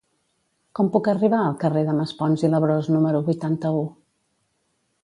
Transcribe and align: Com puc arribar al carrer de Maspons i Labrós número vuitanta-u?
Com 0.79 0.87
puc 0.95 1.09
arribar 1.13 1.41
al 1.49 1.59
carrer 1.65 1.83
de 1.91 1.95
Maspons 1.99 2.47
i 2.49 2.51
Labrós 2.55 2.91
número 2.97 3.23
vuitanta-u? 3.31 3.89